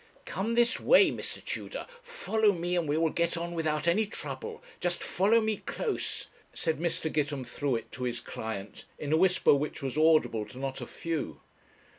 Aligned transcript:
'Come 0.25 0.55
this 0.55 0.79
way, 0.79 1.11
Mr. 1.11 1.45
Tudor; 1.45 1.85
follow 2.01 2.53
me 2.53 2.75
and 2.75 2.89
we 2.89 2.97
will 2.97 3.11
get 3.11 3.37
on 3.37 3.53
without 3.53 3.87
any 3.87 4.07
trouble; 4.07 4.63
just 4.79 5.03
follow 5.03 5.39
me 5.39 5.57
close,' 5.57 6.25
said 6.55 6.79
Mr. 6.79 7.07
Gitemthruet 7.13 7.91
to 7.91 8.05
his 8.05 8.19
client, 8.19 8.85
in 8.97 9.13
a 9.13 9.17
whisper 9.17 9.53
which 9.53 9.83
was 9.83 9.99
audible 9.99 10.45
to 10.45 10.57
not 10.57 10.81
a 10.81 10.87
few. 10.87 11.41